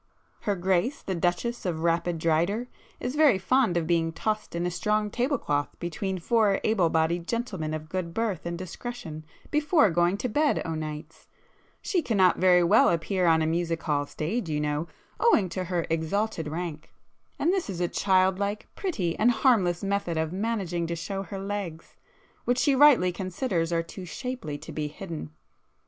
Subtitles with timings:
[0.39, 2.67] Her Grace the Duchess of Rapidryder
[2.99, 7.27] is very fond of being tossed in a strong table cloth between four able bodied
[7.27, 12.89] gentlemen of good birth and discretion, before going to bed o' nights,—she cannot very well
[12.89, 14.87] appear on a music hall stage you know,
[15.19, 20.33] owing to her exalted rank,—and this is a child like, pretty and harmless method of
[20.33, 21.95] managing to show her legs,
[22.45, 25.29] which she rightly considers, are too shapely to be hidden.